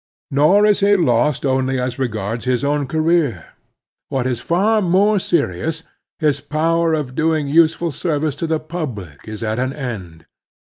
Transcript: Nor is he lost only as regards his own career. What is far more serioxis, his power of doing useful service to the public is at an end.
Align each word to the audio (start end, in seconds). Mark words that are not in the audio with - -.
Nor 0.31 0.65
is 0.65 0.79
he 0.79 0.95
lost 0.95 1.45
only 1.45 1.79
as 1.79 1.99
regards 1.99 2.45
his 2.45 2.63
own 2.63 2.87
career. 2.87 3.49
What 4.09 4.25
is 4.25 4.39
far 4.41 4.81
more 4.81 5.17
serioxis, 5.17 5.83
his 6.17 6.39
power 6.41 6.95
of 6.95 7.13
doing 7.13 7.47
useful 7.47 7.91
service 7.91 8.33
to 8.37 8.47
the 8.47 8.59
public 8.59 9.27
is 9.27 9.43
at 9.43 9.59
an 9.59 9.73
end. 9.73 10.25